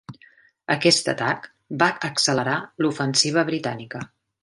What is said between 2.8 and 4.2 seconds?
l'ofensiva britànica.